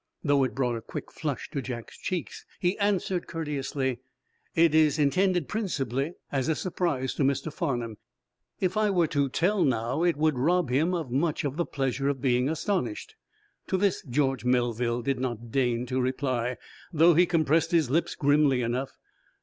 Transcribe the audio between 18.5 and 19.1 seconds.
enough.